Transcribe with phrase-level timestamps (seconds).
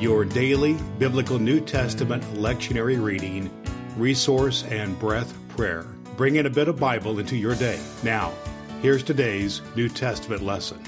[0.00, 3.50] your daily biblical New Testament lectionary reading,
[3.98, 5.82] resource, and breath prayer.
[6.16, 7.78] Bring in a bit of Bible into your day.
[8.02, 8.32] Now,
[8.80, 10.82] here's today's New Testament lesson.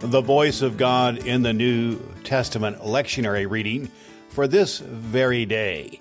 [0.00, 3.90] The voice of God in the New Testament lectionary reading
[4.28, 6.00] for this very day.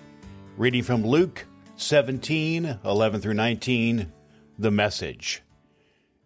[0.57, 1.45] Reading from Luke
[1.77, 4.11] 17 11 through 19,
[4.59, 5.41] the message.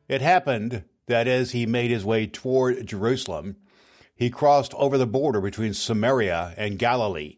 [0.07, 3.57] It happened that as he made his way toward Jerusalem,
[4.17, 7.37] he crossed over the border between Samaria and Galilee.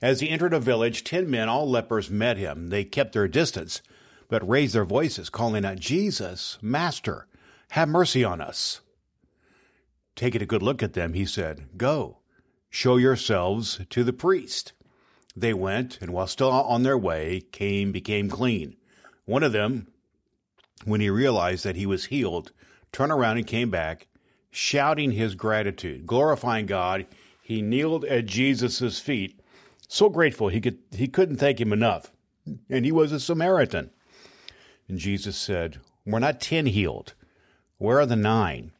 [0.00, 2.70] As he entered a village, ten men, all lepers, met him.
[2.70, 3.82] They kept their distance,
[4.28, 7.26] but raised their voices, calling out, Jesus, Master,
[7.70, 8.80] have mercy on us.
[10.16, 12.18] Taking a good look at them, he said, Go,
[12.70, 14.72] show yourselves to the priest.
[15.36, 18.76] They went, and while still on their way, came, became clean.
[19.26, 19.88] One of them,
[20.84, 22.52] when he realized that he was healed,
[22.92, 24.06] turned around and came back
[24.50, 27.06] shouting his gratitude, glorifying God.
[27.42, 29.40] He kneeled at Jesus' feet,
[29.88, 32.12] so grateful he could he couldn't thank him enough.
[32.68, 33.90] And he was a Samaritan.
[34.88, 37.14] And Jesus said, We're not ten healed.
[37.78, 38.72] Where are the nine?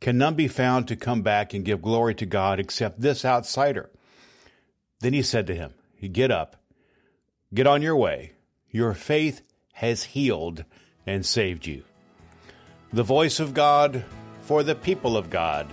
[0.00, 3.90] Can none be found to come back and give glory to God except this outsider?
[5.00, 5.74] Then he said to him,
[6.12, 6.56] Get up,
[7.52, 8.32] get on your way.
[8.70, 9.42] Your faith
[9.74, 10.64] has healed
[11.06, 11.84] and saved you.
[12.92, 14.04] The voice of God
[14.48, 15.66] for the people of God.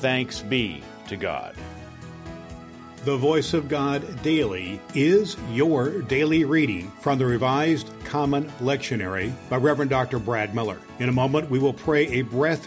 [0.00, 1.54] Thanks be to God.
[3.04, 9.58] The Voice of God Daily is your daily reading from the Revised Common Lectionary by
[9.58, 10.18] Reverend Dr.
[10.18, 10.78] Brad Miller.
[10.98, 12.66] In a moment, we will pray a breath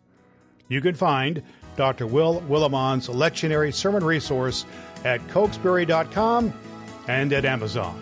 [0.71, 1.43] You can find
[1.75, 2.07] Dr.
[2.07, 4.65] Will Willimon's lectionary sermon resource
[5.03, 6.53] at cokesbury.com
[7.09, 8.01] and at Amazon.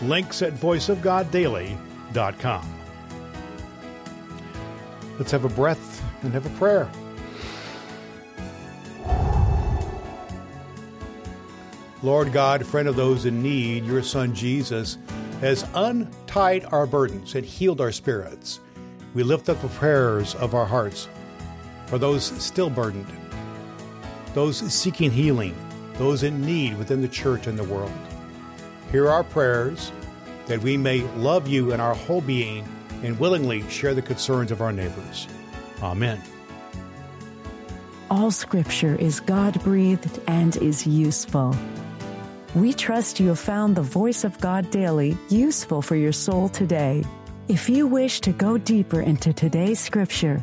[0.00, 2.74] Links at voiceofgoddaily.com.
[5.18, 6.88] Let's have a breath and have a prayer.
[12.04, 14.98] Lord God, friend of those in need, your Son Jesus
[15.40, 18.60] has untied our burdens and healed our spirits.
[19.14, 21.08] We lift up the prayers of our hearts
[21.94, 23.06] for those still burdened,
[24.32, 25.54] those seeking healing,
[25.92, 27.92] those in need within the church and the world.
[28.90, 29.92] Hear our prayers
[30.46, 32.66] that we may love you in our whole being
[33.04, 35.28] and willingly share the concerns of our neighbors.
[35.84, 36.20] Amen.
[38.10, 41.56] All scripture is God breathed and is useful.
[42.56, 47.04] We trust you have found the voice of God daily useful for your soul today.
[47.46, 50.42] If you wish to go deeper into today's scripture,